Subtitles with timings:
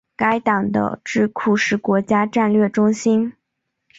[0.15, 3.33] 该党的智库是国家战略中心。